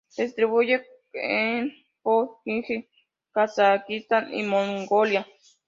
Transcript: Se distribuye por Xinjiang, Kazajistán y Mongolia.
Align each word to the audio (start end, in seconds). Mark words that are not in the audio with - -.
Se 0.07 0.23
distribuye 0.23 0.83
por 2.01 2.37
Xinjiang, 2.43 2.87
Kazajistán 3.31 4.33
y 4.33 4.41
Mongolia. 4.41 5.27